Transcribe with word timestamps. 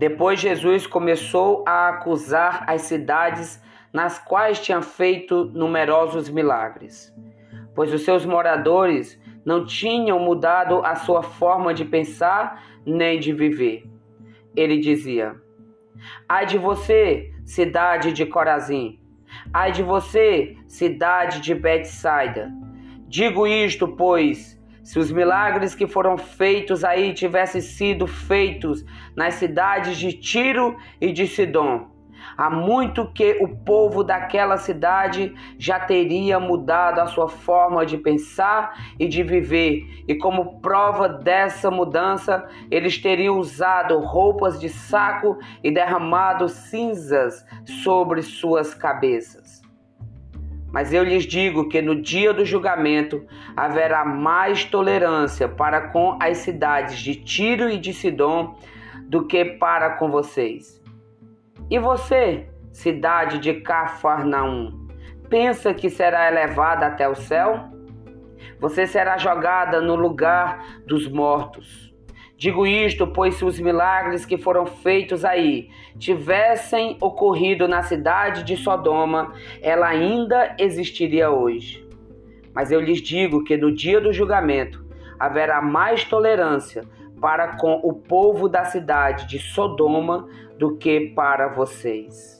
Depois 0.00 0.40
Jesus 0.40 0.86
começou 0.86 1.62
a 1.68 1.90
acusar 1.90 2.64
as 2.66 2.80
cidades 2.80 3.62
nas 3.92 4.18
quais 4.18 4.58
tinha 4.58 4.80
feito 4.80 5.44
numerosos 5.44 6.30
milagres, 6.30 7.14
pois 7.74 7.92
os 7.92 8.02
seus 8.02 8.24
moradores 8.24 9.20
não 9.44 9.66
tinham 9.66 10.18
mudado 10.18 10.82
a 10.86 10.94
sua 10.94 11.22
forma 11.22 11.74
de 11.74 11.84
pensar 11.84 12.64
nem 12.86 13.20
de 13.20 13.34
viver. 13.34 13.84
Ele 14.56 14.78
dizia: 14.78 15.36
Ai 16.26 16.46
de 16.46 16.56
você, 16.56 17.30
cidade 17.44 18.14
de 18.14 18.24
Corazim! 18.24 18.98
Ai 19.52 19.70
de 19.70 19.82
você, 19.82 20.56
cidade 20.66 21.42
de 21.42 21.54
Betsaida! 21.54 22.50
Digo 23.06 23.46
isto, 23.46 23.86
pois, 23.86 24.58
se 24.90 24.98
os 24.98 25.12
milagres 25.12 25.72
que 25.72 25.86
foram 25.86 26.18
feitos 26.18 26.82
aí 26.82 27.14
tivessem 27.14 27.60
sido 27.60 28.08
feitos 28.08 28.84
nas 29.14 29.34
cidades 29.34 29.96
de 29.96 30.12
Tiro 30.12 30.76
e 31.00 31.12
de 31.12 31.28
Sidom, 31.28 31.92
há 32.36 32.50
muito 32.50 33.06
que 33.12 33.38
o 33.40 33.46
povo 33.46 34.02
daquela 34.02 34.56
cidade 34.56 35.32
já 35.56 35.78
teria 35.78 36.40
mudado 36.40 36.98
a 36.98 37.06
sua 37.06 37.28
forma 37.28 37.86
de 37.86 37.98
pensar 37.98 38.74
e 38.98 39.06
de 39.06 39.22
viver, 39.22 40.02
e 40.08 40.16
como 40.16 40.60
prova 40.60 41.08
dessa 41.08 41.70
mudança, 41.70 42.48
eles 42.68 42.98
teriam 42.98 43.38
usado 43.38 43.96
roupas 44.00 44.58
de 44.58 44.68
saco 44.68 45.38
e 45.62 45.70
derramado 45.70 46.48
cinzas 46.48 47.46
sobre 47.84 48.22
suas 48.22 48.74
cabeças. 48.74 49.69
Mas 50.72 50.92
eu 50.92 51.02
lhes 51.02 51.24
digo 51.24 51.68
que 51.68 51.82
no 51.82 52.00
dia 52.00 52.32
do 52.32 52.44
julgamento 52.44 53.24
haverá 53.56 54.04
mais 54.04 54.64
tolerância 54.64 55.48
para 55.48 55.88
com 55.88 56.16
as 56.20 56.38
cidades 56.38 56.98
de 56.98 57.16
Tiro 57.16 57.68
e 57.68 57.78
de 57.78 57.92
Sidom 57.92 58.56
do 59.08 59.26
que 59.26 59.44
para 59.44 59.96
com 59.96 60.10
vocês. 60.10 60.80
E 61.68 61.78
você, 61.78 62.48
cidade 62.70 63.38
de 63.38 63.54
Cafarnaum, 63.54 64.88
pensa 65.28 65.74
que 65.74 65.90
será 65.90 66.28
elevada 66.28 66.86
até 66.86 67.08
o 67.08 67.14
céu? 67.14 67.68
Você 68.60 68.86
será 68.86 69.18
jogada 69.18 69.80
no 69.80 69.96
lugar 69.96 70.64
dos 70.86 71.08
mortos. 71.08 71.89
Digo 72.40 72.66
isto, 72.66 73.06
pois 73.06 73.34
se 73.34 73.44
os 73.44 73.60
milagres 73.60 74.24
que 74.24 74.38
foram 74.38 74.64
feitos 74.64 75.26
aí 75.26 75.68
tivessem 75.98 76.96
ocorrido 76.98 77.68
na 77.68 77.82
cidade 77.82 78.44
de 78.44 78.56
Sodoma, 78.56 79.34
ela 79.60 79.86
ainda 79.86 80.56
existiria 80.58 81.30
hoje. 81.30 81.86
Mas 82.54 82.72
eu 82.72 82.80
lhes 82.80 83.02
digo 83.02 83.44
que 83.44 83.58
no 83.58 83.70
dia 83.70 84.00
do 84.00 84.10
julgamento 84.10 84.82
haverá 85.18 85.60
mais 85.60 86.02
tolerância 86.04 86.82
para 87.20 87.58
com 87.58 87.78
o 87.84 87.92
povo 87.92 88.48
da 88.48 88.64
cidade 88.64 89.28
de 89.28 89.38
Sodoma 89.38 90.26
do 90.58 90.78
que 90.78 91.12
para 91.14 91.48
vocês. 91.48 92.39